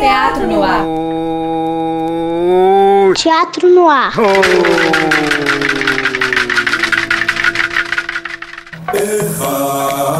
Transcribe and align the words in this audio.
Teatro 0.00 0.46
no 0.46 0.62
ar. 0.62 0.84
Teatro 3.14 3.68
no 3.68 3.88
ar. 3.88 4.12
Oh. 4.18 4.42
Eva. 8.94 10.11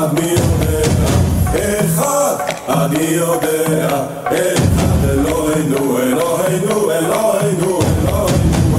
אני 2.82 3.04
יודע, 3.04 3.88
אחד 3.88 5.10
אלוהינו, 5.10 5.98
אלוהינו, 6.00 6.92
אלוהינו, 6.92 7.80
אלוהינו, 7.80 7.80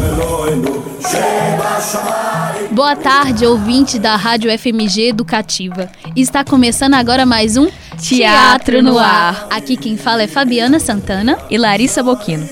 אלוהינו, 0.02 0.82
שבשמיים. 1.00 2.28
Boa 2.70 2.94
tarde, 2.94 3.44
ouvinte 3.44 3.98
da 3.98 4.14
Rádio 4.14 4.50
FMG 4.56 5.08
Educativa. 5.08 5.90
Está 6.14 6.44
começando 6.44 6.94
agora 6.94 7.26
mais 7.26 7.56
um 7.56 7.66
Teatro 8.00 8.82
no 8.82 8.98
Ar. 8.98 9.48
Aqui 9.50 9.76
quem 9.76 9.96
fala 9.96 10.22
é 10.22 10.28
Fabiana 10.28 10.78
Santana. 10.78 11.36
e 11.50 11.58
Larissa 11.58 12.02
Boquino. 12.02 12.46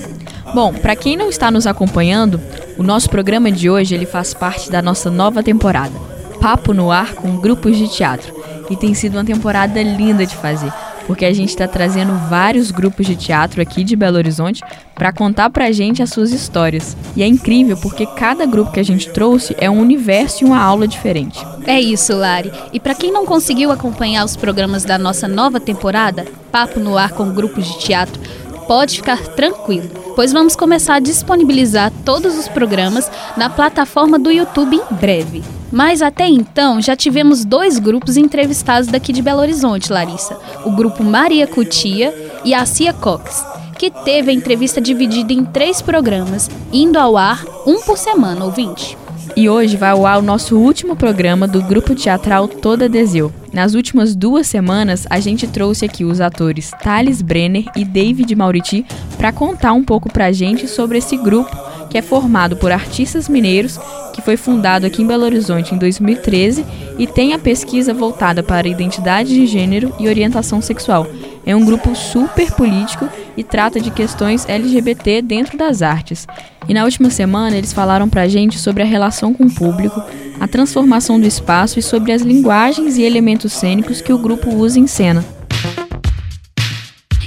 Bom, 0.53 0.73
para 0.73 0.95
quem 0.95 1.15
não 1.15 1.29
está 1.29 1.49
nos 1.51 1.67
acompanhando, 1.67 2.41
o 2.77 2.83
nosso 2.83 3.09
programa 3.09 3.51
de 3.51 3.69
hoje 3.69 3.95
ele 3.95 4.05
faz 4.05 4.33
parte 4.33 4.69
da 4.69 4.81
nossa 4.81 5.09
nova 5.09 5.41
temporada, 5.43 5.93
Papo 6.41 6.73
no 6.73 6.91
Ar 6.91 7.13
com 7.13 7.37
grupos 7.37 7.77
de 7.77 7.87
teatro. 7.87 8.33
E 8.69 8.75
tem 8.75 8.93
sido 8.93 9.15
uma 9.15 9.23
temporada 9.23 9.81
linda 9.81 10.25
de 10.25 10.35
fazer, 10.35 10.73
porque 11.06 11.24
a 11.24 11.32
gente 11.32 11.50
está 11.50 11.66
trazendo 11.66 12.12
vários 12.28 12.70
grupos 12.70 13.06
de 13.06 13.16
teatro 13.16 13.60
aqui 13.60 13.84
de 13.84 13.96
Belo 13.96 14.16
Horizonte 14.16 14.62
para 14.94 15.12
contar 15.12 15.50
pra 15.50 15.72
gente 15.72 16.02
as 16.02 16.10
suas 16.10 16.32
histórias. 16.32 16.96
E 17.16 17.22
é 17.22 17.26
incrível 17.26 17.76
porque 17.76 18.06
cada 18.06 18.46
grupo 18.46 18.72
que 18.72 18.80
a 18.80 18.84
gente 18.84 19.10
trouxe 19.10 19.54
é 19.58 19.68
um 19.68 19.80
universo 19.80 20.44
e 20.44 20.46
uma 20.46 20.60
aula 20.60 20.86
diferente. 20.86 21.44
É 21.66 21.80
isso, 21.80 22.14
Lari. 22.14 22.52
E 22.72 22.80
para 22.80 22.94
quem 22.94 23.12
não 23.12 23.26
conseguiu 23.26 23.70
acompanhar 23.70 24.24
os 24.24 24.36
programas 24.36 24.84
da 24.84 24.98
nossa 24.98 25.26
nova 25.26 25.58
temporada, 25.58 26.26
Papo 26.50 26.78
no 26.78 26.96
Ar 26.96 27.12
com 27.12 27.32
grupos 27.32 27.66
de 27.66 27.78
teatro, 27.78 28.20
pode 28.66 28.96
ficar 28.96 29.18
tranquilo, 29.28 29.90
pois 30.14 30.32
vamos 30.32 30.56
começar 30.56 30.94
a 30.94 31.00
disponibilizar 31.00 31.92
todos 32.04 32.38
os 32.38 32.48
programas 32.48 33.10
na 33.36 33.50
plataforma 33.50 34.18
do 34.18 34.30
YouTube 34.30 34.76
em 34.76 34.94
breve. 34.94 35.42
Mas 35.72 36.02
até 36.02 36.28
então 36.28 36.82
já 36.82 36.94
tivemos 36.94 37.46
dois 37.46 37.78
grupos 37.78 38.18
entrevistados 38.18 38.88
daqui 38.88 39.10
de 39.10 39.22
Belo 39.22 39.40
Horizonte, 39.40 39.90
Larissa: 39.90 40.38
o 40.66 40.70
grupo 40.70 41.02
Maria 41.02 41.46
Cutia 41.46 42.14
e 42.44 42.52
a 42.52 42.66
Cia 42.66 42.92
Cox, 42.92 43.42
que 43.78 43.90
teve 43.90 44.30
a 44.30 44.34
entrevista 44.34 44.82
dividida 44.82 45.32
em 45.32 45.44
três 45.44 45.80
programas, 45.80 46.50
indo 46.70 46.98
ao 46.98 47.16
ar 47.16 47.42
um 47.66 47.80
por 47.80 47.96
semana, 47.96 48.44
ouvinte. 48.44 48.98
E 49.34 49.48
hoje 49.48 49.78
vai 49.78 49.90
ao 49.90 50.04
ar 50.04 50.18
o 50.18 50.22
nosso 50.22 50.58
último 50.58 50.94
programa 50.94 51.48
do 51.48 51.62
grupo 51.62 51.94
teatral 51.94 52.46
Toda 52.46 52.86
Deseu. 52.86 53.32
Nas 53.50 53.72
últimas 53.72 54.14
duas 54.14 54.46
semanas, 54.46 55.06
a 55.08 55.20
gente 55.20 55.46
trouxe 55.46 55.86
aqui 55.86 56.04
os 56.04 56.20
atores 56.20 56.70
Thales 56.82 57.22
Brenner 57.22 57.64
e 57.74 57.82
David 57.82 58.34
Mauriti 58.34 58.84
para 59.16 59.32
contar 59.32 59.72
um 59.72 59.82
pouco 59.82 60.12
pra 60.12 60.32
gente 60.32 60.68
sobre 60.68 60.98
esse 60.98 61.16
grupo 61.16 61.56
que 61.88 61.98
é 61.98 62.02
formado 62.02 62.56
por 62.56 62.72
artistas 62.72 63.28
mineiros, 63.28 63.78
que 64.12 64.22
foi 64.22 64.36
fundado 64.36 64.86
aqui 64.86 65.02
em 65.02 65.06
Belo 65.06 65.24
Horizonte 65.24 65.74
em 65.74 65.78
2013 65.78 66.64
e 66.98 67.06
tem 67.06 67.32
a 67.32 67.38
pesquisa 67.38 67.94
voltada 67.94 68.42
para 68.42 68.68
identidade 68.68 69.34
de 69.34 69.46
gênero 69.46 69.92
e 69.98 70.08
orientação 70.08 70.60
sexual. 70.60 71.06
É 71.44 71.56
um 71.56 71.64
grupo 71.64 71.94
super 71.96 72.52
político 72.52 73.08
e 73.36 73.42
trata 73.42 73.80
de 73.80 73.90
questões 73.90 74.48
LGBT 74.48 75.22
dentro 75.22 75.58
das 75.58 75.82
artes. 75.82 76.26
E 76.68 76.74
na 76.74 76.84
última 76.84 77.10
semana 77.10 77.56
eles 77.56 77.72
falaram 77.72 78.08
pra 78.08 78.28
gente 78.28 78.58
sobre 78.58 78.82
a 78.82 78.86
relação 78.86 79.34
com 79.34 79.44
o 79.44 79.52
público, 79.52 80.02
a 80.38 80.46
transformação 80.46 81.20
do 81.20 81.26
espaço 81.26 81.78
e 81.78 81.82
sobre 81.82 82.12
as 82.12 82.22
linguagens 82.22 82.96
e 82.96 83.02
elementos 83.02 83.52
cênicos 83.52 84.00
que 84.00 84.12
o 84.12 84.18
grupo 84.18 84.54
usa 84.54 84.78
em 84.78 84.86
cena. 84.86 85.24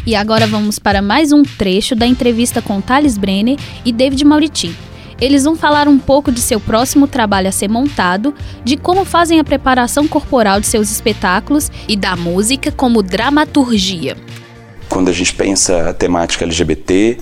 E 0.05 0.15
agora 0.15 0.45
vamos 0.45 0.77
para 0.77 1.01
mais 1.01 1.31
um 1.31 1.41
trecho 1.41 1.95
da 1.95 2.05
entrevista 2.05 2.61
com 2.61 2.79
Thales 2.79 3.17
Brenner 3.17 3.57
e 3.83 3.91
David 3.91 4.23
Mauriti. 4.23 4.75
Eles 5.19 5.45
vão 5.45 5.55
falar 5.55 5.87
um 5.87 5.97
pouco 5.97 6.31
de 6.31 6.41
seu 6.41 6.59
próximo 6.59 7.07
trabalho 7.07 7.47
a 7.47 7.51
ser 7.51 7.69
montado, 7.69 8.33
de 8.63 8.75
como 8.75 9.05
fazem 9.05 9.39
a 9.39 9.43
preparação 9.43 10.07
corporal 10.07 10.59
de 10.59 10.67
seus 10.67 10.91
espetáculos 10.91 11.71
e 11.87 11.95
da 11.95 12.15
música 12.15 12.71
como 12.71 13.01
dramaturgia. 13.01 14.17
quando 14.89 15.09
a 15.09 15.13
gente 15.13 15.33
pensa 15.33 15.89
a 15.89 15.93
temática 15.93 16.45
LGBT, 16.45 17.17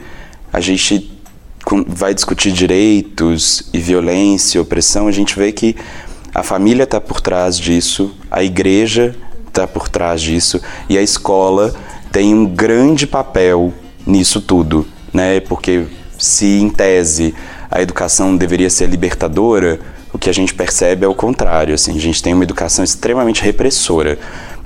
a 0.52 0.60
gente 0.60 1.12
vai 1.88 2.14
discutir 2.14 2.52
direitos 2.52 3.70
e 3.74 3.80
violência 3.80 4.62
opressão, 4.62 5.08
a 5.08 5.12
gente 5.12 5.36
vê 5.36 5.52
que 5.52 5.76
a 6.34 6.44
família 6.44 6.84
está 6.84 7.00
por 7.00 7.22
trás 7.22 7.58
disso, 7.58 8.14
a 8.30 8.44
igreja 8.44 9.16
está 9.48 9.66
por 9.66 9.88
trás 9.88 10.22
disso 10.22 10.60
e 10.90 10.98
a 10.98 11.02
escola 11.02 11.74
tem 12.12 12.34
um 12.34 12.46
grande 12.46 13.08
papel 13.08 13.74
nisso 14.06 14.42
tudo, 14.42 14.86
né? 15.14 15.40
Porque 15.40 15.86
se 16.18 16.60
em 16.60 16.70
tese 16.70 17.34
a 17.70 17.82
educação 17.82 18.36
deveria 18.36 18.70
ser 18.70 18.88
libertadora, 18.88 19.80
o 20.12 20.18
que 20.18 20.30
a 20.30 20.34
gente 20.34 20.54
percebe 20.54 21.06
é 21.06 21.08
o 21.08 21.16
contrário, 21.16 21.74
assim, 21.74 21.96
a 21.98 22.00
gente 22.00 22.22
tem 22.22 22.34
uma 22.34 22.44
educação 22.44 22.84
extremamente 22.84 23.42
repressora 23.42 24.20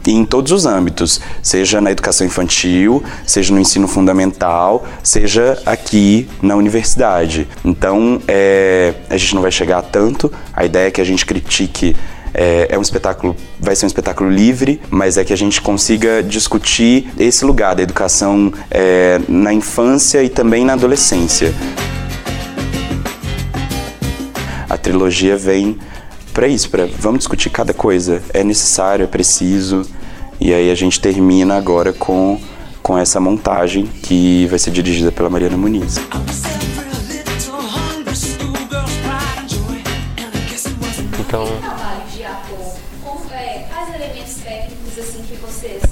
e 0.07 0.13
em 0.13 0.23
todos 0.23 0.53
os 0.53 0.65
âmbitos, 0.65 1.19
seja 1.43 1.81
na 1.81 1.91
educação 1.91 2.25
infantil, 2.25 3.03
seja 3.25 3.53
no 3.53 3.59
ensino 3.59 3.89
fundamental, 3.89 4.87
seja 5.03 5.61
aqui 5.65 6.29
na 6.41 6.55
universidade. 6.55 7.45
Então, 7.63 8.21
é, 8.25 8.93
a 9.09 9.17
gente 9.17 9.35
não 9.35 9.41
vai 9.41 9.51
chegar 9.51 9.79
a 9.79 9.81
tanto. 9.81 10.31
A 10.53 10.63
ideia 10.63 10.87
é 10.87 10.91
que 10.91 11.01
a 11.01 11.03
gente 11.03 11.25
critique. 11.25 11.93
É, 12.33 12.67
é 12.69 12.77
um 12.77 12.81
espetáculo, 12.81 13.35
vai 13.59 13.75
ser 13.75 13.85
um 13.85 13.87
espetáculo 13.87 14.29
livre, 14.29 14.79
mas 14.89 15.17
é 15.17 15.25
que 15.25 15.33
a 15.33 15.37
gente 15.37 15.59
consiga 15.59 16.21
discutir 16.21 17.11
esse 17.17 17.43
lugar 17.43 17.75
da 17.75 17.81
educação 17.81 18.53
é, 18.69 19.19
na 19.27 19.51
infância 19.51 20.23
e 20.23 20.29
também 20.29 20.63
na 20.63 20.73
adolescência. 20.73 21.53
A 24.87 24.89
trilogia 24.89 25.35
vem 25.35 25.77
para 26.33 26.47
isso, 26.47 26.69
para 26.69 26.85
vamos 26.85 27.19
discutir 27.19 27.49
cada 27.49 27.73
coisa. 27.73 28.23
É 28.33 28.41
necessário, 28.41 29.03
é 29.03 29.07
preciso. 29.07 29.81
E 30.39 30.53
aí 30.53 30.71
a 30.71 30.75
gente 30.75 31.01
termina 31.01 31.57
agora 31.57 31.91
com 31.91 32.39
com 32.81 32.97
essa 32.97 33.19
montagem 33.19 33.85
que 33.85 34.47
vai 34.47 34.57
ser 34.57 34.71
dirigida 34.71 35.11
pela 35.11 35.29
Mariana 35.29 35.57
Muniz. 35.57 35.97
Então, 41.19 41.45
trabalho 41.59 42.03
de 42.15 42.23
ator, 42.23 42.75
quais 43.03 43.93
elementos 43.93 44.35
técnicos 44.35 45.27
que 45.27 45.35
vocês 45.35 45.83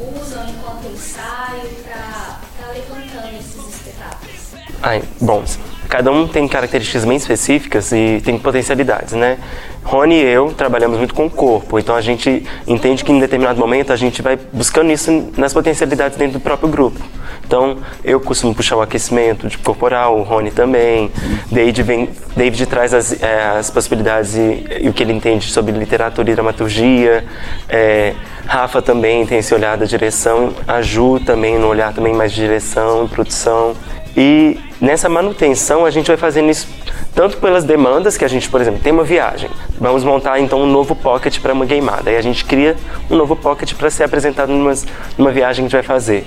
usam 0.00 0.48
enquanto 0.48 0.92
ensaio 0.92 1.70
para 1.84 2.40
levantando 2.72 3.38
esses 3.38 3.68
espetáculos? 3.72 4.34
ai, 4.82 5.00
bom, 5.20 5.44
cada 5.92 6.10
um 6.10 6.26
tem 6.26 6.48
características 6.48 7.04
bem 7.04 7.18
específicas 7.18 7.92
e 7.92 8.22
tem 8.24 8.38
potencialidades, 8.38 9.12
né? 9.12 9.36
Rony 9.84 10.14
e 10.14 10.22
eu 10.22 10.50
trabalhamos 10.50 10.96
muito 10.96 11.12
com 11.12 11.26
o 11.26 11.30
corpo, 11.30 11.78
então 11.78 11.94
a 11.94 12.00
gente 12.00 12.46
entende 12.66 13.04
que 13.04 13.12
em 13.12 13.20
determinado 13.20 13.60
momento 13.60 13.92
a 13.92 13.96
gente 13.96 14.22
vai 14.22 14.38
buscando 14.54 14.90
isso 14.90 15.30
nas 15.36 15.52
potencialidades 15.52 16.16
dentro 16.16 16.38
do 16.38 16.40
próprio 16.40 16.70
grupo. 16.70 16.98
Então, 17.44 17.76
eu 18.02 18.18
costumo 18.18 18.54
puxar 18.54 18.76
o 18.76 18.80
aquecimento 18.80 19.46
de 19.48 19.58
corporal, 19.58 20.18
o 20.18 20.22
Rony 20.22 20.50
também. 20.50 21.10
David, 21.50 21.82
vem, 21.82 22.08
David 22.34 22.64
traz 22.64 22.94
as, 22.94 23.22
eh, 23.22 23.56
as 23.58 23.68
possibilidades 23.68 24.34
e, 24.34 24.64
e 24.80 24.88
o 24.88 24.94
que 24.94 25.02
ele 25.02 25.12
entende 25.12 25.50
sobre 25.50 25.72
literatura 25.72 26.30
e 26.30 26.34
dramaturgia. 26.34 27.22
Eh, 27.68 28.14
Rafa 28.46 28.80
também 28.80 29.26
tem 29.26 29.38
esse 29.40 29.54
olhar 29.54 29.76
da 29.76 29.84
direção. 29.84 30.54
A 30.66 30.80
Ju 30.80 31.20
também 31.20 31.58
no 31.58 31.66
olhar 31.66 31.92
também 31.92 32.14
mais 32.14 32.32
de 32.32 32.40
direção 32.40 33.04
e 33.04 33.08
produção. 33.08 33.74
E 34.16 34.58
nessa 34.82 35.08
manutenção 35.08 35.86
a 35.86 35.90
gente 35.90 36.08
vai 36.08 36.16
fazendo 36.16 36.50
isso 36.50 36.68
tanto 37.14 37.36
pelas 37.36 37.62
demandas 37.62 38.16
que 38.16 38.24
a 38.24 38.28
gente, 38.28 38.48
por 38.50 38.60
exemplo, 38.60 38.80
tem 38.80 38.92
uma 38.92 39.04
viagem, 39.04 39.48
vamos 39.78 40.02
montar 40.02 40.40
então 40.40 40.60
um 40.60 40.66
novo 40.66 40.96
pocket 40.96 41.38
para 41.40 41.52
uma 41.52 41.64
gameada. 41.64 42.10
Aí 42.10 42.16
a 42.16 42.22
gente 42.22 42.44
cria 42.44 42.76
um 43.08 43.16
novo 43.16 43.36
pocket 43.36 43.74
para 43.74 43.88
ser 43.90 44.02
apresentado 44.02 44.50
numa, 44.50 44.74
numa 45.16 45.30
viagem 45.30 45.66
que 45.66 45.76
a 45.76 45.80
gente 45.80 45.86
vai 45.88 45.96
fazer. 45.96 46.26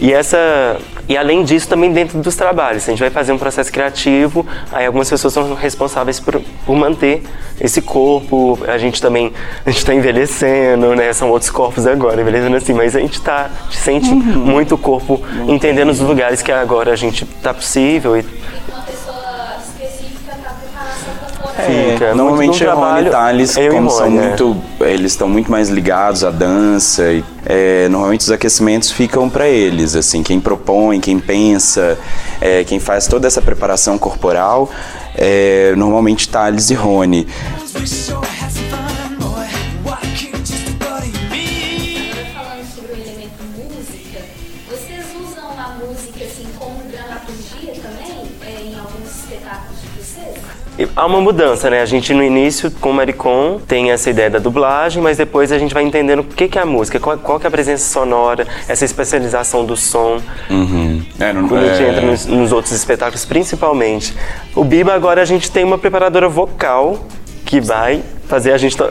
E 0.00 0.12
essa 0.12 0.78
e 1.10 1.16
além 1.16 1.42
disso 1.42 1.68
também 1.68 1.92
dentro 1.92 2.20
dos 2.20 2.36
trabalhos, 2.36 2.84
a 2.84 2.90
gente 2.90 3.00
vai 3.00 3.10
fazer 3.10 3.32
um 3.32 3.38
processo 3.38 3.72
criativo, 3.72 4.46
aí 4.70 4.86
algumas 4.86 5.10
pessoas 5.10 5.34
são 5.34 5.54
responsáveis 5.54 6.20
por, 6.20 6.40
por 6.64 6.76
manter 6.76 7.24
esse 7.60 7.82
corpo, 7.82 8.56
a 8.66 8.78
gente 8.78 9.02
também 9.02 9.32
a 9.66 9.70
gente 9.70 9.80
está 9.80 9.92
envelhecendo, 9.92 10.94
né? 10.94 11.12
São 11.12 11.28
outros 11.30 11.50
corpos 11.50 11.84
agora, 11.84 12.20
envelhecendo 12.20 12.56
assim, 12.56 12.72
mas 12.72 12.94
a 12.94 13.00
gente 13.00 13.14
está 13.14 13.50
sente 13.70 14.14
muito 14.14 14.76
o 14.76 14.78
corpo 14.78 15.20
entendendo 15.48 15.90
os 15.90 15.98
lugares 15.98 16.42
que 16.42 16.52
agora 16.52 16.92
a 16.92 16.96
gente 16.96 17.24
está 17.24 17.52
possível 17.52 18.16
e 18.16 18.24
fica. 21.60 22.04
É, 22.06 22.14
normalmente 22.14 22.64
um 22.64 22.74
Rony 22.74 23.06
e 23.06 23.10
Thales, 23.10 23.56
eu 23.56 23.72
como 23.72 23.88
Rony, 23.88 23.98
são 23.98 24.06
é. 24.06 24.26
muito, 24.28 24.56
eles 24.80 25.12
estão 25.12 25.28
muito 25.28 25.50
mais 25.50 25.68
ligados 25.68 26.24
à 26.24 26.30
dança. 26.30 27.12
E, 27.12 27.24
é, 27.46 27.88
normalmente 27.88 28.20
os 28.20 28.30
aquecimentos 28.30 28.90
ficam 28.90 29.28
para 29.28 29.48
eles, 29.48 29.94
assim, 29.94 30.22
quem 30.22 30.40
propõe, 30.40 31.00
quem 31.00 31.18
pensa, 31.18 31.98
é, 32.40 32.64
quem 32.64 32.78
faz 32.78 33.06
toda 33.06 33.26
essa 33.26 33.40
preparação 33.40 33.98
corporal, 33.98 34.70
é, 35.14 35.72
normalmente 35.76 36.28
Thales 36.28 36.70
e 36.70 36.74
Rony. 36.74 37.26
Há 50.96 51.06
uma 51.06 51.20
mudança, 51.20 51.68
né? 51.70 51.80
A 51.82 51.84
gente 51.86 52.12
no 52.14 52.22
início, 52.22 52.70
com 52.70 52.90
o 52.90 52.94
Maricon, 52.94 53.60
tem 53.66 53.90
essa 53.90 54.08
ideia 54.10 54.30
da 54.30 54.38
dublagem, 54.38 55.02
mas 55.02 55.16
depois 55.16 55.52
a 55.52 55.58
gente 55.58 55.74
vai 55.74 55.82
entendendo 55.82 56.20
o 56.20 56.24
que 56.24 56.48
que 56.48 56.58
é 56.58 56.62
a 56.62 56.66
música, 56.66 56.98
qual, 56.98 57.18
qual 57.18 57.38
que 57.40 57.46
é 57.46 57.48
a 57.48 57.50
presença 57.50 57.90
sonora, 57.92 58.46
essa 58.68 58.84
especialização 58.84 59.64
do 59.64 59.76
som. 59.76 60.20
É, 61.18 61.32
não- 61.32 61.48
Quando 61.48 61.64
a 61.64 61.74
gente 61.74 61.82
é, 61.84 61.88
entra 61.90 62.00
nos, 62.06 62.26
nos 62.26 62.52
outros 62.52 62.72
espetáculos, 62.72 63.24
principalmente. 63.24 64.14
O 64.54 64.64
Biba 64.64 64.94
agora 64.94 65.22
a 65.22 65.24
gente 65.24 65.50
tem 65.50 65.64
uma 65.64 65.78
preparadora 65.78 66.28
vocal 66.28 67.04
que 67.44 67.60
vai 67.60 68.02
fazer 68.30 68.52
a 68.52 68.58
gente 68.58 68.76
to- 68.76 68.88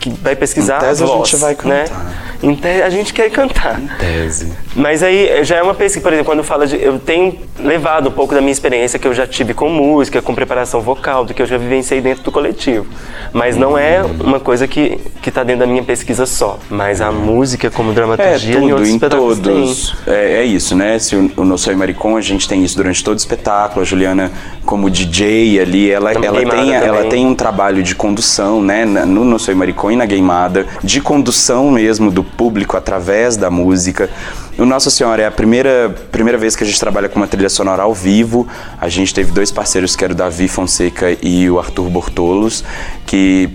que 0.00 0.10
vai 0.10 0.34
pesquisar 0.36 0.78
Em 0.78 0.80
tese, 0.80 1.02
a 1.02 1.06
a 1.06 1.08
voz, 1.08 1.28
gente 1.28 1.40
vai 1.40 1.56
né? 1.64 1.84
cantar. 1.84 2.30
Em 2.42 2.54
tese, 2.56 2.82
a 2.82 2.90
gente 2.90 3.14
quer 3.14 3.30
cantar. 3.30 3.80
tese. 3.98 4.52
Mas 4.74 5.02
aí 5.02 5.44
já 5.44 5.56
é 5.56 5.62
uma 5.62 5.74
pesquisa, 5.74 6.02
por 6.02 6.12
exemplo, 6.12 6.30
quando 6.32 6.42
fala 6.42 6.66
de. 6.66 6.76
Eu 6.82 6.98
tenho 6.98 7.38
levado 7.58 8.08
um 8.08 8.12
pouco 8.12 8.34
da 8.34 8.40
minha 8.40 8.52
experiência 8.52 8.98
que 8.98 9.06
eu 9.06 9.14
já 9.14 9.26
tive 9.26 9.54
com 9.54 9.68
música, 9.68 10.20
com 10.20 10.34
preparação 10.34 10.80
vocal, 10.80 11.24
do 11.24 11.32
que 11.32 11.40
eu 11.40 11.46
já 11.46 11.56
vivenciei 11.56 12.00
dentro 12.00 12.22
do 12.24 12.32
coletivo. 12.32 12.86
Mas 13.32 13.56
não 13.56 13.78
é 13.78 14.02
uma 14.02 14.40
coisa 14.40 14.66
que 14.66 14.98
está 15.28 15.44
dentro 15.44 15.60
da 15.60 15.66
minha 15.66 15.82
pesquisa 15.82 16.24
só. 16.26 16.58
Mas 16.70 17.00
a 17.00 17.12
música 17.12 17.70
como 17.70 17.90
É, 17.90 17.94
dramaturgia 17.94 18.56
em 18.56 18.60
tudo, 18.60 18.70
outros 18.70 18.88
em 18.88 18.98
tem. 18.98 19.08
todos. 19.08 19.94
É, 20.06 20.38
é 20.38 20.44
isso, 20.44 20.74
né? 20.74 20.98
Se 20.98 21.14
o, 21.14 21.30
o 21.36 21.44
No 21.44 21.58
Soy 21.58 21.74
Maricon, 21.74 22.16
a 22.16 22.20
gente 22.20 22.48
tem 22.48 22.64
isso 22.64 22.76
durante 22.76 23.02
todo 23.04 23.14
o 23.14 23.18
espetáculo. 23.18 23.82
A 23.82 23.84
Juliana, 23.84 24.30
como 24.64 24.88
DJ 24.90 25.60
ali, 25.60 25.90
ela, 25.90 26.12
Na 26.14 26.24
ela, 26.26 26.40
tem, 26.44 26.74
ela 26.74 27.04
tem 27.04 27.26
um 27.26 27.34
trabalho 27.34 27.82
de 27.82 27.94
condução, 27.94 28.62
né? 28.62 28.84
No 28.84 29.24
No 29.24 29.38
Soy 29.38 29.54
Maricon 29.54 29.90
e 29.90 29.96
na 29.96 30.06
Gameada, 30.06 30.66
de 30.82 31.00
condução 31.00 31.70
mesmo 31.70 32.10
do 32.10 32.24
público 32.24 32.76
através 32.76 33.36
da 33.36 33.50
música. 33.50 34.08
O 34.58 34.64
Nossa 34.66 34.90
Senhora 34.90 35.22
é 35.22 35.26
a 35.26 35.30
primeira, 35.30 35.94
primeira 36.12 36.36
vez 36.36 36.54
que 36.54 36.62
a 36.64 36.66
gente 36.66 36.78
trabalha 36.78 37.08
com 37.08 37.18
uma 37.18 37.26
trilha 37.26 37.48
sonora 37.48 37.82
ao 37.82 37.94
vivo. 37.94 38.46
A 38.78 38.88
gente 38.88 39.14
teve 39.14 39.32
dois 39.32 39.50
parceiros, 39.50 39.96
que 39.96 40.04
era 40.04 40.12
o 40.12 40.16
Davi 40.16 40.48
Fonseca 40.48 41.16
e 41.22 41.48
o 41.48 41.58
Arthur 41.58 41.88
Bortolos, 41.88 42.62
que 43.06 43.48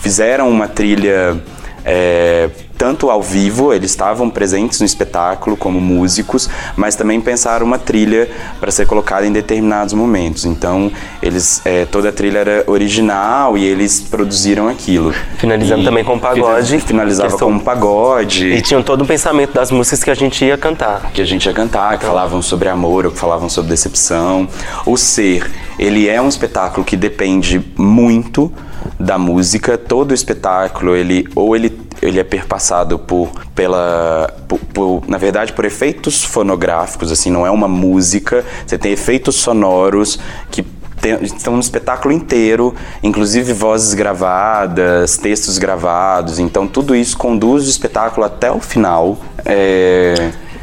fizeram 0.00 0.48
uma 0.48 0.68
trilha 0.68 1.36
é, 1.84 2.50
tanto 2.76 3.08
ao 3.10 3.22
vivo, 3.22 3.72
eles 3.72 3.90
estavam 3.92 4.28
presentes 4.28 4.80
no 4.80 4.86
espetáculo 4.86 5.56
como 5.56 5.80
músicos, 5.80 6.50
mas 6.76 6.94
também 6.94 7.20
pensaram 7.20 7.64
uma 7.64 7.78
trilha 7.78 8.28
para 8.60 8.70
ser 8.70 8.86
colocada 8.86 9.26
em 9.26 9.32
determinados 9.32 9.94
momentos. 9.94 10.44
Então, 10.44 10.90
eles 11.22 11.62
é, 11.64 11.86
toda 11.86 12.10
a 12.10 12.12
trilha 12.12 12.38
era 12.40 12.64
original 12.66 13.56
e 13.56 13.64
eles 13.64 14.00
produziram 14.00 14.68
aquilo. 14.68 15.14
Finalizando 15.38 15.82
E 15.82 15.84
também 15.84 16.04
com 16.04 16.18
pagode, 16.18 16.80
Finalizava 16.80 17.28
questão- 17.30 17.48
com 17.48 17.54
um 17.54 17.58
pagode. 17.60 18.46
E 18.46 18.60
tinham 18.60 18.82
todo 18.82 19.02
um 19.04 19.06
pensamento 19.06 19.52
das 19.54 19.70
músicas 19.70 20.04
que 20.04 20.10
a 20.10 20.14
gente 20.14 20.44
ia 20.44 20.58
cantar. 20.58 21.10
que 21.14 21.22
a 21.22 21.24
gente 21.24 21.46
ia 21.46 21.52
cantar, 21.54 21.98
que 21.98 22.04
falavam 22.04 22.42
sobre 22.42 22.68
amor 22.68 23.06
ou 23.06 23.12
que 23.12 23.18
falavam 23.18 23.48
sobre 23.48 23.70
decepção. 23.70 24.46
O 24.84 24.96
Ser, 24.98 25.50
ele 25.78 26.08
é 26.08 26.20
um 26.20 26.28
espetáculo 26.28 26.84
que 26.84 26.96
depende 26.96 27.64
muito 27.76 28.52
da 28.98 29.18
música. 29.18 29.76
Todo 29.76 30.10
o 30.10 30.14
espetáculo, 30.14 30.94
ele 30.96 31.26
ou 31.34 31.54
ele 31.56 31.84
ele 32.02 32.20
é 32.20 32.24
perpassado 32.24 32.98
por 32.98 33.30
pela 33.54 34.30
por, 34.46 34.58
por- 34.58 35.02
na 35.08 35.16
verdade 35.18 35.52
por 35.54 35.64
efeitos 35.64 36.22
fonográficos, 36.24 37.10
assim, 37.10 37.30
não 37.30 37.46
é 37.46 37.50
uma 37.50 37.66
música, 37.68 38.44
você 38.66 38.76
tem 38.76 38.92
efeitos 38.92 39.36
sonoros 39.36 40.18
que 40.50 40.62
tem- 41.00 41.18
estão 41.22 41.54
no 41.54 41.60
espetáculo 41.60 42.12
inteiro, 42.12 42.74
inclusive 43.02 43.52
vozes 43.52 43.94
gravadas, 43.94 45.16
textos 45.16 45.56
gravados, 45.58 46.38
então 46.38 46.66
tudo 46.66 46.94
isso 46.94 47.16
conduz 47.16 47.66
o 47.66 47.70
espetáculo 47.70 48.26
até 48.26 48.50
o 48.50 48.60
final. 48.60 49.18
É, 49.44 50.14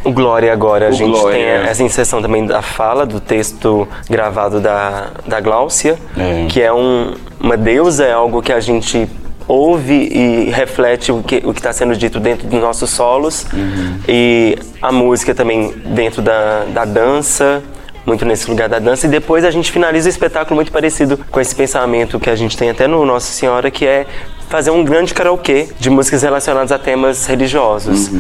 O 0.04 0.12
Glória 0.12 0.52
agora, 0.52 0.88
a 0.88 0.90
O 0.90 0.94
gente 0.94 1.12
Glória. 1.12 1.38
tem 1.38 1.46
essa 1.70 1.84
inserção 1.84 2.22
também 2.22 2.46
da 2.46 2.62
fala, 2.62 3.06
do 3.06 3.20
texto 3.20 3.88
gravado 4.10 4.60
da, 4.60 5.08
da 5.26 5.40
Gláucia, 5.40 5.98
É. 6.18 6.46
que 6.50 6.62
é 6.62 6.74
um, 6.74 7.14
uma 7.40 7.56
deusa, 7.56 8.04
é 8.06 8.12
algo 8.12 8.42
que 8.42 8.52
a 8.52 8.60
gente 8.60 9.08
ouve 9.48 9.94
e 9.94 10.50
reflete 10.52 11.12
o 11.12 11.22
que 11.22 11.42
o 11.46 11.52
está 11.52 11.72
sendo 11.74 11.96
dito 11.96 12.20
dentro 12.20 12.48
dos 12.48 12.60
nossos 12.62 12.90
solos. 12.90 13.46
Uhum. 13.54 14.00
E 14.08 14.58
a 14.82 14.92
música 14.92 15.34
também 15.36 15.74
dentro 15.86 16.22
da, 16.22 16.64
da 16.74 16.86
dança, 16.86 17.62
muito 18.06 18.26
nesse 18.26 18.50
lugar 18.50 18.68
da 18.70 18.80
dança. 18.80 19.08
E 19.08 19.10
depois 19.10 19.44
a 19.46 19.52
gente 19.52 19.72
finaliza 19.72 20.08
o 20.08 20.10
espetáculo 20.10 20.56
muito 20.56 20.72
parecido 20.72 21.18
com 21.32 21.40
esse 21.40 21.56
pensamento 21.56 22.20
que 22.20 22.30
a 22.30 22.36
gente 22.36 22.58
tem 22.58 22.70
até 22.70 22.88
no 22.88 23.06
Nossa 23.06 23.32
Senhora, 23.32 23.70
que 23.72 23.86
é 23.86 24.06
fazer 24.50 24.70
um 24.70 24.84
grande 24.84 25.16
karaokê 25.16 25.68
de 25.80 25.90
músicas 25.90 26.22
relacionadas 26.22 26.72
a 26.72 26.78
temas 26.78 27.26
religiosos. 27.26 28.12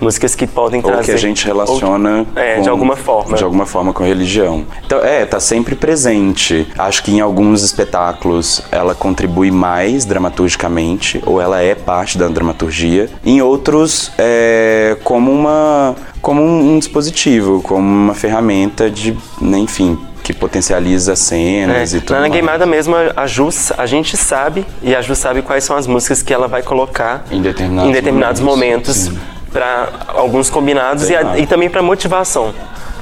Músicas 0.00 0.34
que 0.34 0.46
podem 0.46 0.80
Uhum. 0.80 0.86
ou 0.86 0.92
trazer... 0.92 1.12
que 1.12 1.12
a 1.12 1.20
gente 1.20 1.44
relaciona 1.44 2.20
ou- 2.34 2.40
é, 2.42 2.54
com- 2.56 2.62
de 2.62 2.68
alguma 2.70 2.96
forma. 2.96 3.36
de 3.36 3.44
alguma 3.44 3.66
forma 3.66 3.92
com 3.92 4.02
religião. 4.02 4.64
Então, 4.86 5.00
é, 5.00 5.26
tá 5.26 5.38
sempre 5.38 5.74
presente. 5.74 6.66
Acho 6.78 7.02
que 7.02 7.12
em 7.12 7.20
alguns 7.20 7.62
espetáculos 7.62 8.62
ela 8.70 8.94
contribui 8.94 9.50
mais 9.50 10.06
dramaturgicamente, 10.06 11.22
ou 11.26 11.40
ela 11.42 11.60
é 11.60 11.74
parte 11.74 12.16
da 12.16 12.28
dramaturgia. 12.28 13.10
Em 13.24 13.42
outros, 13.42 14.12
é 14.16 14.96
como 15.04 15.30
uma 15.30 15.94
como 16.22 16.40
um, 16.40 16.74
um 16.74 16.78
dispositivo, 16.78 17.60
como 17.62 17.80
uma 17.86 18.14
ferramenta 18.14 18.88
de, 18.90 19.14
né, 19.40 19.58
enfim, 19.58 19.98
que 20.22 20.32
potencializa 20.32 21.16
cenas 21.16 21.92
É, 21.92 21.96
e 21.96 22.00
tudo 22.00 22.20
na. 22.20 22.28
Gameada 22.28 22.64
mesmo, 22.64 22.94
a 23.16 23.26
Ju, 23.26 23.48
a 23.76 23.86
gente 23.86 24.16
sabe, 24.16 24.64
e 24.82 24.94
a 24.94 25.02
Ju 25.02 25.14
sabe 25.16 25.42
quais 25.42 25.64
são 25.64 25.76
as 25.76 25.86
músicas 25.86 26.22
que 26.22 26.32
ela 26.32 26.46
vai 26.46 26.62
colocar 26.62 27.24
Em 27.30 27.42
determinados 27.42 27.90
em 27.90 27.92
determinados 27.92 28.40
momentos, 28.40 29.08
momentos, 29.08 29.26
para 29.52 29.88
alguns 30.08 30.48
combinados 30.48 31.10
e, 31.10 31.16
a- 31.16 31.38
e 31.38 31.46
também 31.46 31.68
para 31.68 31.82
motivação. 31.82 32.54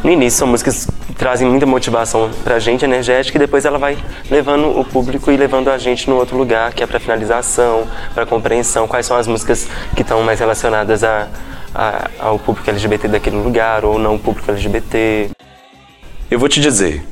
No 0.03 0.11
início 0.11 0.39
são 0.39 0.49
músicas 0.49 0.89
que 1.07 1.13
trazem 1.13 1.47
muita 1.47 1.67
motivação 1.67 2.31
pra 2.43 2.59
gente, 2.59 2.87
energética, 2.87 3.37
e 3.37 3.39
depois 3.39 3.67
ela 3.67 3.77
vai 3.79 3.99
levando 4.31 4.81
o 4.81 4.83
público 4.83 5.31
e 5.31 5.37
levando 5.37 5.69
a 5.69 5.77
gente 5.77 6.09
no 6.09 6.17
outro 6.17 6.39
lugar, 6.39 6.73
que 6.73 6.83
é 6.83 6.87
para 6.87 6.99
finalização, 6.99 7.83
para 8.15 8.25
compreensão, 8.25 8.89
quais 8.89 9.05
são 9.05 9.15
as 9.15 9.27
músicas 9.27 9.69
que 9.95 10.01
estão 10.01 10.23
mais 10.23 10.41
relacionadas 10.41 11.05
a, 11.05 11.29
a- 11.75 12.09
ao 12.19 12.39
público 12.39 12.69
LGBT 12.69 13.09
daquele 13.09 13.37
lugar, 13.37 13.85
ou 13.85 13.99
não 13.99 14.19
público 14.19 14.51
LGBT. 14.51 15.31
Eu 16.31 16.39
vou 16.39 16.49
te 16.49 16.61
dizer. 16.61 17.05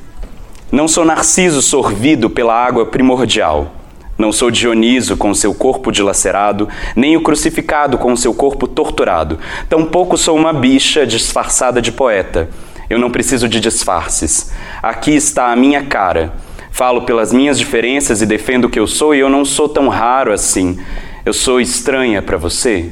Não 0.71 0.87
sou 0.87 1.03
Narciso 1.03 1.61
sorvido 1.61 2.29
pela 2.29 2.53
água 2.53 2.85
primordial. 2.85 3.71
Não 4.17 4.31
sou 4.31 4.51
Dioniso 4.51 5.15
com 5.15 5.33
seu 5.33 5.53
corpo 5.53 5.91
dilacerado, 5.91 6.67
nem 6.95 7.15
o 7.15 7.21
crucificado 7.21 7.97
com 7.97 8.15
seu 8.15 8.33
corpo 8.33 8.67
torturado. 8.67 9.39
Tampouco 9.69 10.17
sou 10.17 10.35
uma 10.37 10.51
bicha 10.51 11.07
disfarçada 11.07 11.81
de 11.81 11.91
poeta. 11.91 12.49
Eu 12.89 12.99
não 12.99 13.09
preciso 13.09 13.47
de 13.47 13.59
disfarces. 13.59 14.51
Aqui 14.83 15.11
está 15.15 15.51
a 15.51 15.55
minha 15.55 15.85
cara. 15.85 16.33
Falo 16.71 17.03
pelas 17.03 17.31
minhas 17.31 17.57
diferenças 17.57 18.21
e 18.21 18.25
defendo 18.25 18.65
o 18.65 18.69
que 18.69 18.79
eu 18.79 18.87
sou 18.87 19.15
e 19.15 19.19
eu 19.19 19.29
não 19.29 19.45
sou 19.45 19.69
tão 19.69 19.87
raro 19.87 20.33
assim. 20.33 20.77
Eu 21.25 21.33
sou 21.33 21.59
estranha 21.61 22.21
para 22.21 22.37
você? 22.37 22.91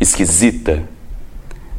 Esquisita? 0.00 0.82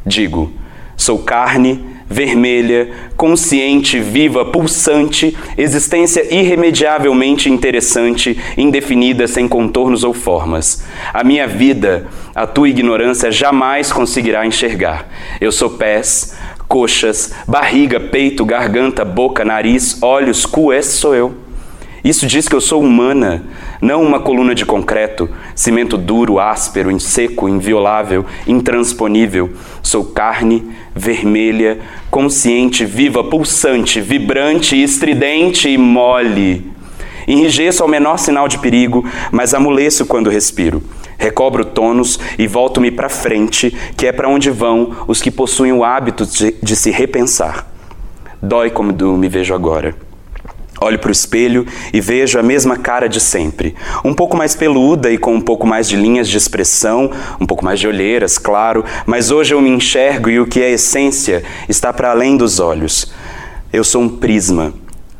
Digo, 0.04 0.52
sou 0.96 1.18
carne, 1.18 1.84
vermelha, 2.08 2.90
consciente, 3.16 4.00
viva, 4.00 4.44
pulsante, 4.46 5.36
existência 5.56 6.34
irremediavelmente 6.34 7.50
interessante, 7.50 8.38
indefinida, 8.56 9.26
sem 9.26 9.46
contornos 9.46 10.04
ou 10.04 10.14
formas. 10.14 10.84
A 11.12 11.22
minha 11.22 11.46
vida, 11.46 12.06
a 12.34 12.46
tua 12.46 12.68
ignorância 12.68 13.30
jamais 13.30 13.92
conseguirá 13.92 14.46
enxergar. 14.46 15.08
Eu 15.40 15.52
sou 15.52 15.70
pés, 15.70 16.34
coxas, 16.66 17.32
barriga, 17.46 18.00
peito, 18.00 18.44
garganta, 18.44 19.04
boca, 19.04 19.44
nariz, 19.44 20.02
olhos, 20.02 20.46
cu, 20.46 20.72
esse 20.72 20.96
sou 20.96 21.14
eu. 21.14 21.47
Isso 22.04 22.26
diz 22.26 22.48
que 22.48 22.54
eu 22.54 22.60
sou 22.60 22.80
humana, 22.80 23.44
não 23.80 24.02
uma 24.02 24.20
coluna 24.20 24.54
de 24.54 24.64
concreto, 24.64 25.28
cimento 25.54 25.98
duro, 25.98 26.38
áspero, 26.38 26.90
inseco, 26.90 27.48
inviolável, 27.48 28.24
intransponível. 28.46 29.50
Sou 29.82 30.04
carne, 30.04 30.64
vermelha, 30.94 31.78
consciente, 32.10 32.84
viva, 32.84 33.24
pulsante, 33.24 34.00
vibrante, 34.00 34.80
estridente 34.80 35.68
e 35.68 35.76
mole. 35.76 36.70
Enrijeço 37.26 37.82
ao 37.82 37.88
menor 37.88 38.18
sinal 38.18 38.48
de 38.48 38.58
perigo, 38.58 39.04
mas 39.30 39.52
amoleço 39.52 40.06
quando 40.06 40.30
respiro. 40.30 40.82
Recobro 41.18 41.64
tônus 41.64 42.18
e 42.38 42.46
volto-me 42.46 42.92
para 42.92 43.08
frente, 43.08 43.76
que 43.96 44.06
é 44.06 44.12
para 44.12 44.28
onde 44.28 44.50
vão 44.50 45.04
os 45.08 45.20
que 45.20 45.30
possuem 45.30 45.72
o 45.72 45.84
hábito 45.84 46.24
de, 46.24 46.54
de 46.62 46.76
se 46.76 46.90
repensar. 46.90 47.66
Dói 48.40 48.70
como 48.70 48.92
me 49.18 49.28
vejo 49.28 49.52
agora. 49.52 50.07
Olho 50.80 50.98
para 50.98 51.08
o 51.08 51.12
espelho 51.12 51.66
e 51.92 52.00
vejo 52.00 52.38
a 52.38 52.42
mesma 52.42 52.76
cara 52.76 53.08
de 53.08 53.20
sempre. 53.20 53.74
Um 54.04 54.14
pouco 54.14 54.36
mais 54.36 54.54
peluda 54.54 55.10
e 55.10 55.18
com 55.18 55.34
um 55.34 55.40
pouco 55.40 55.66
mais 55.66 55.88
de 55.88 55.96
linhas 55.96 56.28
de 56.28 56.36
expressão, 56.36 57.10
um 57.40 57.46
pouco 57.46 57.64
mais 57.64 57.80
de 57.80 57.88
olheiras, 57.88 58.38
claro, 58.38 58.84
mas 59.04 59.30
hoje 59.30 59.54
eu 59.54 59.60
me 59.60 59.70
enxergo 59.70 60.30
e 60.30 60.38
o 60.38 60.46
que 60.46 60.60
é 60.60 60.70
essência 60.70 61.42
está 61.68 61.92
para 61.92 62.10
além 62.10 62.36
dos 62.36 62.60
olhos. 62.60 63.12
Eu 63.72 63.82
sou 63.82 64.02
um 64.02 64.08
prisma. 64.08 64.72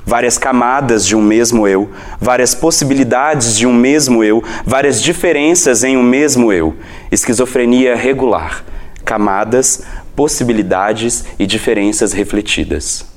Várias 0.07 0.39
camadas 0.39 1.05
de 1.05 1.15
um 1.15 1.21
mesmo 1.21 1.69
eu, 1.69 1.91
várias 2.19 2.55
possibilidades 2.55 3.55
de 3.59 3.67
um 3.67 3.75
mesmo 3.75 4.25
eu, 4.25 4.43
várias 4.65 5.03
diferenças 5.03 5.85
em 5.85 5.99
um 5.99 6.03
mesmo 6.03 6.51
eu. 6.51 6.75
Esquizofrenia 7.13 7.95
regular. 7.95 8.65
Camadas, 9.05 9.83
possibilidades 10.17 11.25
e 11.39 11.47
diferenças 11.47 12.13
refletidas. 12.13 13.08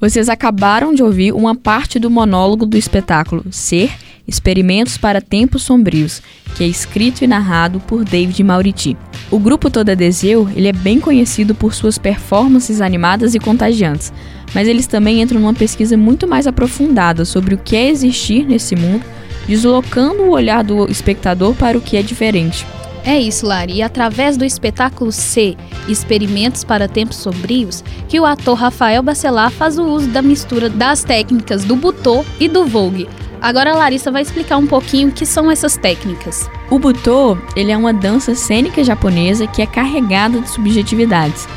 Vocês 0.00 0.28
acabaram 0.28 0.94
de 0.94 1.02
ouvir 1.02 1.32
uma 1.32 1.56
parte 1.56 1.98
do 1.98 2.08
monólogo 2.08 2.64
do 2.64 2.76
espetáculo 2.76 3.44
Ser 3.50 3.90
Experimentos 4.28 4.96
para 4.96 5.20
Tempos 5.20 5.62
Sombrios, 5.62 6.22
que 6.54 6.62
é 6.62 6.68
escrito 6.68 7.24
e 7.24 7.26
narrado 7.26 7.80
por 7.80 8.04
David 8.04 8.44
Mauriti. 8.44 8.96
O 9.28 9.40
grupo 9.40 9.68
Toda 9.68 9.96
Deseu 9.96 10.48
ele 10.54 10.68
é 10.68 10.72
bem 10.72 11.00
conhecido 11.00 11.52
por 11.52 11.74
suas 11.74 11.98
performances 11.98 12.80
animadas 12.80 13.34
e 13.34 13.40
contagiantes, 13.40 14.12
mas 14.54 14.68
eles 14.68 14.86
também 14.86 15.20
entram 15.20 15.40
numa 15.40 15.54
pesquisa 15.54 15.96
muito 15.96 16.28
mais 16.28 16.46
aprofundada 16.46 17.24
sobre 17.24 17.56
o 17.56 17.58
que 17.58 17.74
é 17.74 17.88
existir 17.88 18.46
nesse 18.46 18.76
mundo, 18.76 19.04
deslocando 19.48 20.22
o 20.22 20.30
olhar 20.30 20.62
do 20.62 20.88
espectador 20.88 21.54
para 21.54 21.76
o 21.76 21.80
que 21.80 21.96
é 21.96 22.02
diferente. 22.02 22.64
É 23.08 23.18
isso, 23.18 23.46
Lari. 23.46 23.76
E 23.76 23.82
através 23.82 24.36
do 24.36 24.44
espetáculo 24.44 25.10
C, 25.10 25.56
Experimentos 25.88 26.62
para 26.62 26.86
Tempos 26.86 27.16
Sombrios, 27.16 27.82
que 28.06 28.20
o 28.20 28.26
ator 28.26 28.54
Rafael 28.54 29.02
Bacelar 29.02 29.50
faz 29.50 29.78
o 29.78 29.84
uso 29.86 30.08
da 30.08 30.20
mistura 30.20 30.68
das 30.68 31.04
técnicas 31.04 31.64
do 31.64 31.74
butô 31.74 32.22
e 32.38 32.46
do 32.46 32.66
vogue. 32.66 33.08
Agora 33.40 33.72
a 33.72 33.76
Larissa 33.76 34.10
vai 34.10 34.20
explicar 34.20 34.58
um 34.58 34.66
pouquinho 34.66 35.08
o 35.08 35.12
que 35.12 35.24
são 35.24 35.50
essas 35.50 35.78
técnicas. 35.78 36.50
O 36.68 36.78
butô, 36.78 37.38
ele 37.56 37.72
é 37.72 37.76
uma 37.78 37.94
dança 37.94 38.34
cênica 38.34 38.84
japonesa 38.84 39.46
que 39.46 39.62
é 39.62 39.66
carregada 39.66 40.42
de 40.42 40.50
subjetividades. 40.50 41.48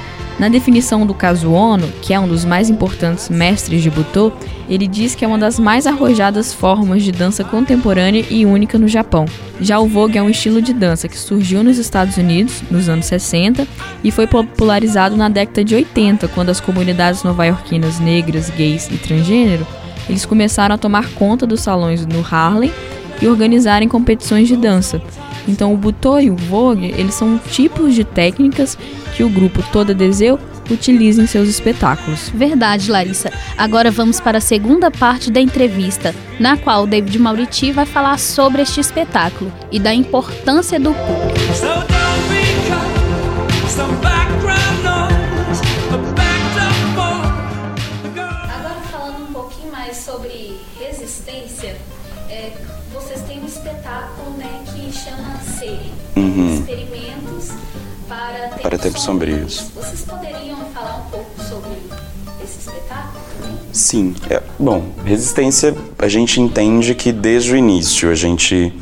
Na 0.42 0.50
definição 0.50 1.06
do 1.06 1.14
caso 1.14 1.52
Ono, 1.52 1.88
que 2.02 2.16
é 2.16 2.20
um 2.20 2.28
dos 2.28 2.44
mais 2.44 2.68
importantes 2.68 3.30
mestres 3.30 3.84
de 3.84 3.92
Butô, 3.92 4.32
ele 4.68 4.88
diz 4.88 5.14
que 5.14 5.24
é 5.24 5.28
uma 5.28 5.38
das 5.38 5.60
mais 5.60 5.86
arrojadas 5.86 6.52
formas 6.52 7.04
de 7.04 7.12
dança 7.12 7.44
contemporânea 7.44 8.26
e 8.28 8.44
única 8.44 8.76
no 8.80 8.88
Japão. 8.88 9.26
Já 9.60 9.78
o 9.78 9.88
Vogue 9.88 10.18
é 10.18 10.24
um 10.24 10.32
estilo 10.32 10.60
de 10.60 10.74
dança 10.74 11.08
que 11.08 11.16
surgiu 11.16 11.64
nos 11.64 11.78
Estados 11.78 12.18
Unidos 12.18 12.64
nos 12.72 12.90
anos 12.90 13.06
60 13.06 13.68
e 14.04 14.10
foi 14.10 14.26
popularizado 14.26 15.16
na 15.16 15.30
década 15.30 15.64
de 15.64 15.76
80, 15.76 16.28
quando 16.30 16.50
as 16.50 16.60
comunidades 16.60 17.22
nova-iorquinas 17.22 18.00
negras, 18.00 18.50
gays 18.50 18.90
e 18.90 18.98
transgênero 18.98 19.68
eles 20.10 20.26
começaram 20.26 20.74
a 20.74 20.78
tomar 20.80 21.08
conta 21.12 21.46
dos 21.46 21.62
salões 21.62 22.04
no 22.04 22.26
Harlem 22.26 22.74
e 23.22 23.28
organizarem 23.28 23.88
competições 23.88 24.48
de 24.48 24.58
dança. 24.58 25.00
Então 25.48 25.74
o 25.74 25.78
Butô 25.78 26.20
e 26.20 26.30
o 26.30 26.36
Vogue, 26.36 26.94
eles 26.98 27.16
são 27.16 27.38
tipos 27.38 27.96
de 27.96 28.04
técnicas 28.04 28.78
que 29.16 29.24
o 29.24 29.30
grupo 29.30 29.64
Toda 29.72 29.94
Deseu 29.94 30.40
utiliza 30.70 31.22
em 31.22 31.28
seus 31.28 31.50
espetáculos. 31.50 32.30
Verdade, 32.34 32.90
Larissa. 32.90 33.32
Agora 33.58 33.92
vamos 33.92 34.20
para 34.20 34.38
a 34.38 34.42
segunda 34.42 34.90
parte 34.90 35.30
da 35.30 35.42
entrevista, 35.42 36.16
na 36.40 36.56
qual 36.58 36.88
David 36.88 37.20
Mauriti 37.20 37.72
vai 37.72 37.86
falar 37.86 38.18
sobre 38.18 38.62
este 38.62 38.80
espetáculo 38.80 39.52
e 39.72 39.80
da 39.80 39.94
importância 39.94 40.80
do 40.80 40.94
público. 40.94 41.42
Agora 43.78 44.21
é, 52.32 52.54
vocês 52.94 53.22
têm 53.24 53.42
um 53.42 53.46
espetáculo 53.46 54.32
né, 54.38 54.64
que 54.66 54.92
chama 54.92 55.38
Ser, 55.60 55.92
Uhum. 56.16 56.56
Experimentos 56.56 57.50
para 58.08 58.40
Tempos, 58.40 58.62
Para 58.62 58.78
Tempos 58.78 59.04
Sombrios. 59.04 59.72
Vocês 59.76 60.02
poderiam 60.02 60.58
falar 60.74 61.06
um 61.06 61.10
pouco 61.12 61.44
sobre 61.44 61.72
esse 62.44 62.60
espetáculo 62.60 63.24
também? 63.38 63.58
Sim, 63.74 64.16
é, 64.30 64.42
bom, 64.58 64.84
resistência 65.06 65.76
a 65.98 66.08
gente 66.08 66.40
entende 66.40 66.96
que 66.96 67.12
desde 67.12 67.54
o 67.54 67.58
início 67.58 68.10
a 68.10 68.16
gente 68.16 68.74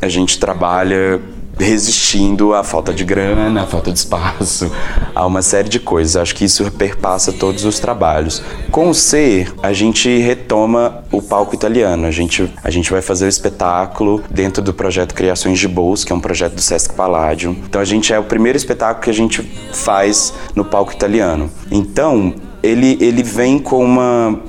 a 0.00 0.08
gente 0.08 0.38
trabalha 0.38 1.20
resistindo 1.58 2.54
à 2.54 2.62
falta 2.62 2.92
de 2.92 3.04
grana, 3.04 3.62
à 3.62 3.66
falta 3.66 3.92
de 3.92 3.98
espaço, 3.98 4.70
a 5.14 5.26
uma 5.26 5.42
série 5.42 5.68
de 5.68 5.80
coisas. 5.80 6.16
Acho 6.16 6.34
que 6.34 6.44
isso 6.44 6.70
perpassa 6.72 7.32
todos 7.32 7.64
os 7.64 7.78
trabalhos. 7.78 8.42
Com 8.70 8.88
o 8.88 8.94
ser, 8.94 9.52
a 9.62 9.72
gente 9.72 10.18
retoma 10.18 11.04
o 11.10 11.20
palco 11.20 11.54
italiano. 11.54 12.06
A 12.06 12.10
gente, 12.10 12.52
a 12.62 12.70
gente 12.70 12.90
vai 12.90 13.02
fazer 13.02 13.26
o 13.26 13.28
espetáculo 13.28 14.22
dentro 14.30 14.62
do 14.62 14.72
projeto 14.72 15.14
Criações 15.14 15.58
de 15.58 15.68
Bolsa, 15.68 16.06
que 16.06 16.12
é 16.12 16.16
um 16.16 16.20
projeto 16.20 16.54
do 16.54 16.60
Sesc 16.60 16.94
Palladium. 16.94 17.56
Então 17.66 17.80
a 17.80 17.84
gente 17.84 18.12
é 18.12 18.18
o 18.18 18.24
primeiro 18.24 18.56
espetáculo 18.56 19.02
que 19.02 19.10
a 19.10 19.14
gente 19.14 19.42
faz 19.72 20.32
no 20.54 20.64
palco 20.64 20.92
italiano. 20.92 21.50
Então, 21.70 22.34
ele, 22.62 22.98
ele 23.00 23.22
vem 23.22 23.58
com 23.58 23.84
uma 23.84 24.40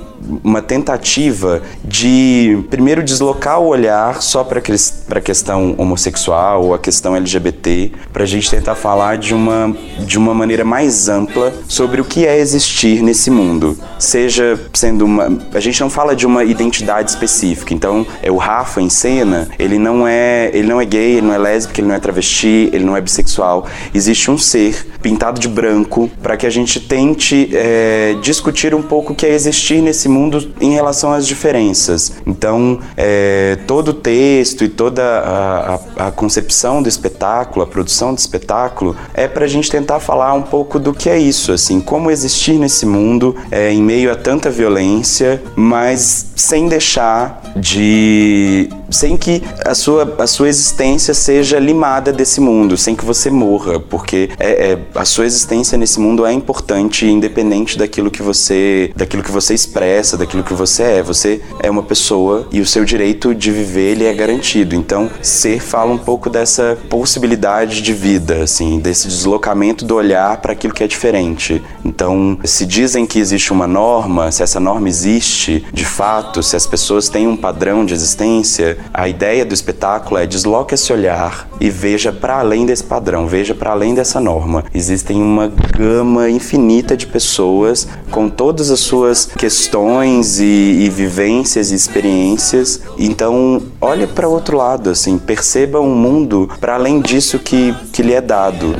uma 0.44 0.60
tentativa 0.60 1.62
de 1.84 2.62
primeiro 2.70 3.02
deslocar 3.02 3.60
o 3.60 3.66
olhar 3.66 4.20
só 4.22 4.44
para 4.44 4.58
a 4.58 5.20
questão 5.20 5.74
homossexual 5.78 6.64
ou 6.64 6.74
a 6.74 6.78
questão 6.78 7.16
LGBT, 7.16 7.92
para 8.12 8.24
a 8.24 8.26
gente 8.26 8.50
tentar 8.50 8.74
falar 8.74 9.16
de 9.16 9.34
uma, 9.34 9.74
de 10.00 10.18
uma 10.18 10.34
maneira 10.34 10.64
mais 10.64 11.08
ampla 11.08 11.52
sobre 11.68 12.00
o 12.00 12.04
que 12.04 12.26
é 12.26 12.38
existir 12.38 13.02
nesse 13.02 13.30
mundo. 13.30 13.76
Seja 13.98 14.60
sendo 14.74 15.04
uma. 15.04 15.38
A 15.54 15.60
gente 15.60 15.80
não 15.80 15.90
fala 15.90 16.14
de 16.14 16.26
uma 16.26 16.44
identidade 16.44 17.10
específica. 17.10 17.72
Então, 17.72 18.06
é 18.22 18.30
o 18.30 18.36
Rafa 18.36 18.80
em 18.80 18.90
cena, 18.90 19.48
ele 19.58 19.78
não 19.78 20.06
é, 20.06 20.50
ele 20.52 20.68
não 20.68 20.80
é 20.80 20.84
gay, 20.84 21.16
ele 21.16 21.26
não 21.26 21.34
é 21.34 21.38
lésbico, 21.38 21.80
ele 21.80 21.88
não 21.88 21.94
é 21.94 21.98
travesti, 21.98 22.70
ele 22.72 22.84
não 22.84 22.96
é 22.96 23.00
bissexual. 23.00 23.66
Existe 23.94 24.30
um 24.30 24.38
ser 24.38 24.86
pintado 25.02 25.40
de 25.40 25.48
branco 25.48 26.10
para 26.22 26.36
que 26.36 26.46
a 26.46 26.50
gente 26.50 26.80
tente 26.80 27.50
é, 27.52 28.16
discutir 28.22 28.74
um 28.74 28.82
pouco 28.82 29.12
o 29.12 29.16
que 29.16 29.24
é 29.24 29.32
existir 29.32 29.80
nesse 29.80 30.08
mundo 30.10 30.52
em 30.60 30.72
relação 30.72 31.12
às 31.12 31.26
diferenças. 31.26 32.12
Então, 32.26 32.80
é, 32.96 33.58
todo 33.66 33.88
o 33.88 33.94
texto 33.94 34.64
e 34.64 34.68
toda 34.68 35.02
a, 35.02 35.74
a, 35.74 36.08
a, 36.08 36.10
concepção 36.12 36.82
do 36.82 36.88
espetáculo, 36.88 37.64
a 37.64 37.66
produção 37.66 38.14
do 38.14 38.18
espetáculo, 38.18 38.96
é 39.14 39.28
para 39.28 39.44
a 39.44 39.48
gente 39.48 39.70
tentar 39.70 40.00
falar 40.00 40.34
um 40.34 40.42
pouco 40.42 40.78
do 40.78 40.92
que 40.92 41.08
é 41.08 41.18
isso, 41.18 41.52
assim, 41.52 41.80
como 41.80 42.10
existir 42.10 42.58
nesse 42.58 42.84
mundo 42.84 43.36
é, 43.50 43.72
em 43.72 43.82
meio 43.82 44.12
a 44.12 44.16
tanta 44.16 44.50
violência, 44.50 45.42
mas 45.54 46.26
sem 46.34 46.68
deixar 46.68 47.40
de 47.56 48.68
sem 48.90 49.16
que 49.16 49.42
a 49.64 49.74
sua, 49.74 50.14
a 50.18 50.26
sua 50.26 50.48
existência 50.48 51.14
seja 51.14 51.58
limada 51.58 52.12
desse 52.12 52.40
mundo, 52.40 52.76
sem 52.76 52.94
que 52.94 53.04
você 53.04 53.30
morra, 53.30 53.78
porque 53.78 54.30
é, 54.38 54.72
é, 54.72 54.78
a 54.94 55.04
sua 55.04 55.26
existência 55.26 55.78
nesse 55.78 56.00
mundo 56.00 56.26
é 56.26 56.32
importante, 56.32 57.06
independente 57.06 57.78
daquilo 57.78 58.10
que 58.10 58.22
você, 58.22 58.92
daquilo 58.96 59.22
que 59.22 59.30
você 59.30 59.54
expressa, 59.54 60.16
daquilo 60.16 60.42
que 60.42 60.54
você 60.54 60.82
é. 60.82 61.02
Você 61.02 61.40
é 61.60 61.70
uma 61.70 61.82
pessoa 61.82 62.48
e 62.50 62.60
o 62.60 62.66
seu 62.66 62.84
direito 62.84 63.34
de 63.34 63.50
viver 63.50 63.92
ele 63.92 64.04
é 64.04 64.12
garantido. 64.12 64.74
Então, 64.74 65.10
ser 65.22 65.60
fala 65.60 65.92
um 65.92 65.98
pouco 65.98 66.28
dessa 66.28 66.78
possibilidade 66.88 67.82
de 67.82 67.92
vida, 67.92 68.42
assim, 68.42 68.78
desse 68.78 69.08
deslocamento 69.08 69.84
do 69.84 69.94
olhar 69.94 70.38
para 70.38 70.52
aquilo 70.52 70.74
que 70.74 70.82
é 70.82 70.86
diferente. 70.86 71.62
Então, 71.84 72.38
se 72.44 72.66
dizem 72.66 73.06
que 73.06 73.18
existe 73.18 73.52
uma 73.52 73.66
norma, 73.66 74.30
se 74.32 74.42
essa 74.42 74.60
norma 74.60 74.88
existe 74.88 75.64
de 75.72 75.84
fato, 75.84 76.42
se 76.42 76.56
as 76.56 76.66
pessoas 76.66 77.08
têm 77.08 77.26
um 77.26 77.36
padrão 77.36 77.84
de 77.84 77.94
existência, 77.94 78.78
a 78.92 79.08
ideia 79.08 79.44
do 79.44 79.54
espetáculo 79.54 80.18
é 80.18 80.26
desloque 80.26 80.74
esse 80.74 80.92
olhar 80.92 81.48
e 81.60 81.70
veja 81.70 82.12
para 82.12 82.38
além 82.38 82.66
desse 82.66 82.84
padrão, 82.84 83.26
veja 83.26 83.54
para 83.54 83.70
além 83.70 83.94
dessa 83.94 84.20
norma. 84.20 84.64
Existem 84.74 85.20
uma 85.20 85.52
gama 85.76 86.28
infinita 86.28 86.96
de 86.96 87.06
pessoas 87.06 87.88
com 88.10 88.28
todas 88.28 88.70
as 88.70 88.80
suas 88.80 89.26
questões 89.26 90.40
e, 90.40 90.44
e 90.44 90.88
vivências 90.88 91.70
e 91.70 91.74
experiências. 91.74 92.80
Então, 92.98 93.62
olhe 93.80 94.06
para 94.06 94.28
o 94.28 94.32
outro 94.32 94.56
lado, 94.56 94.90
assim, 94.90 95.18
perceba 95.18 95.80
um 95.80 95.94
mundo 95.94 96.50
para 96.60 96.74
além 96.74 97.00
disso 97.00 97.38
que, 97.38 97.74
que 97.92 98.02
lhe 98.02 98.14
é 98.14 98.20
dado. 98.20 98.74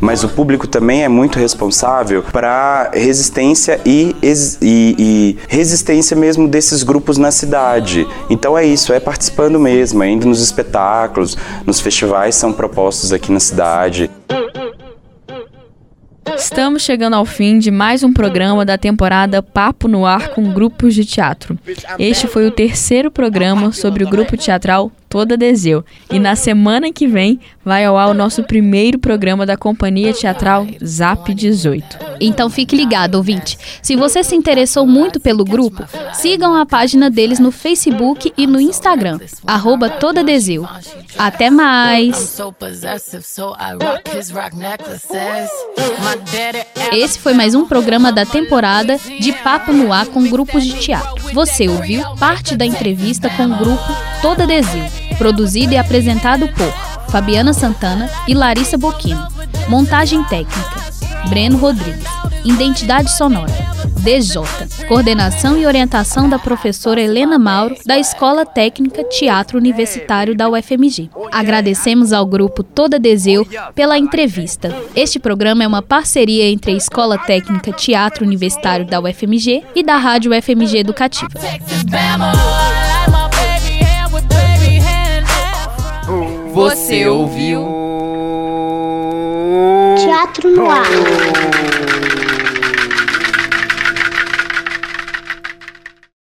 Mas 0.00 0.24
o 0.24 0.28
público 0.28 0.66
também 0.66 1.04
é 1.04 1.08
muito 1.08 1.38
responsável 1.38 2.22
para 2.22 2.90
resistência 2.92 3.80
e, 3.84 4.14
e, 4.22 4.56
e, 4.62 5.38
resistência 5.48 6.16
mesmo 6.16 6.48
desses 6.48 6.82
grupos 6.82 7.18
na 7.18 7.30
cidade. 7.30 8.06
Então 8.30 8.56
é 8.56 8.64
isso, 8.64 8.92
é 8.92 9.00
participando 9.00 9.58
mesmo, 9.58 10.02
é 10.02 10.08
indo 10.08 10.26
nos 10.26 10.42
espetáculos, 10.42 11.36
nos 11.64 11.80
festivais 11.80 12.34
são 12.34 12.52
propostos 12.52 13.12
aqui 13.12 13.32
na 13.32 13.40
cidade. 13.40 14.10
Estamos 16.36 16.82
chegando 16.82 17.14
ao 17.14 17.24
fim 17.24 17.58
de 17.58 17.70
mais 17.70 18.02
um 18.02 18.12
programa 18.12 18.64
da 18.64 18.76
temporada 18.76 19.42
Papo 19.42 19.88
no 19.88 20.04
Ar 20.04 20.28
com 20.28 20.52
grupos 20.52 20.94
de 20.94 21.04
teatro. 21.04 21.58
Este 21.98 22.26
foi 22.26 22.46
o 22.46 22.50
terceiro 22.50 23.10
programa 23.10 23.72
sobre 23.72 24.04
o 24.04 24.08
grupo 24.08 24.36
teatral 24.36 24.92
Toda 25.16 25.34
Deseu. 25.34 25.82
E 26.12 26.18
na 26.18 26.36
semana 26.36 26.92
que 26.92 27.06
vem 27.06 27.40
vai 27.64 27.86
ao 27.86 27.96
ar 27.96 28.10
o 28.10 28.12
nosso 28.12 28.42
primeiro 28.42 28.98
programa 28.98 29.46
da 29.46 29.56
Companhia 29.56 30.12
Teatral 30.12 30.66
Zap 30.84 31.32
18. 31.32 31.96
Então 32.20 32.50
fique 32.50 32.76
ligado, 32.76 33.14
ouvinte. 33.14 33.58
Se 33.80 33.96
você 33.96 34.22
se 34.22 34.36
interessou 34.36 34.86
muito 34.86 35.18
pelo 35.18 35.42
grupo, 35.42 35.84
sigam 36.12 36.54
a 36.54 36.66
página 36.66 37.08
deles 37.08 37.38
no 37.38 37.50
Facebook 37.50 38.30
e 38.36 38.46
no 38.46 38.60
Instagram, 38.60 39.18
arroba 39.46 39.88
Toda 39.88 40.22
Deseu. 40.22 40.68
Até 41.16 41.48
mais! 41.48 42.38
Esse 46.92 47.18
foi 47.18 47.32
mais 47.32 47.54
um 47.54 47.64
programa 47.64 48.12
da 48.12 48.26
temporada 48.26 48.98
de 49.18 49.32
Papo 49.32 49.72
no 49.72 49.94
Ar 49.94 50.04
com 50.06 50.28
grupos 50.28 50.62
de 50.62 50.74
teatro. 50.78 51.32
Você 51.32 51.66
ouviu 51.68 52.02
parte 52.16 52.54
da 52.54 52.66
entrevista 52.66 53.30
com 53.30 53.46
o 53.46 53.56
grupo 53.56 53.96
Toda 54.20 54.46
Deseu, 54.46 54.84
produzido 55.16 55.72
e 55.72 55.76
apresentado 55.76 56.48
por 56.48 56.72
Fabiana 57.10 57.52
Santana 57.52 58.08
e 58.26 58.34
Larissa 58.34 58.76
Boquino. 58.76 59.26
Montagem 59.68 60.22
técnica, 60.24 60.92
Breno 61.28 61.58
Rodrigues. 61.58 62.04
Identidade 62.44 63.10
sonora, 63.10 63.52
DJ. 63.96 64.40
Coordenação 64.86 65.58
e 65.58 65.66
orientação 65.66 66.28
da 66.28 66.38
professora 66.38 67.00
Helena 67.00 67.40
Mauro, 67.40 67.74
da 67.84 67.98
Escola 67.98 68.46
Técnica 68.46 69.02
Teatro 69.02 69.58
Universitário 69.58 70.32
da 70.32 70.48
UFMG. 70.48 71.10
Agradecemos 71.32 72.12
ao 72.12 72.24
grupo 72.24 72.62
Toda 72.62 73.00
Deseu 73.00 73.44
pela 73.74 73.98
entrevista. 73.98 74.72
Este 74.94 75.18
programa 75.18 75.64
é 75.64 75.66
uma 75.66 75.82
parceria 75.82 76.48
entre 76.48 76.70
a 76.70 76.76
Escola 76.76 77.18
Técnica 77.18 77.72
Teatro 77.72 78.24
Universitário 78.24 78.86
da 78.86 79.00
UFMG 79.00 79.64
e 79.74 79.82
da 79.82 79.96
Rádio 79.96 80.30
UFMG 80.30 80.78
Educativa. 80.78 81.28
Você 86.56 87.06
ouviu? 87.06 87.68
Teatro 90.02 90.50
no 90.50 90.70
ar. 90.70 90.86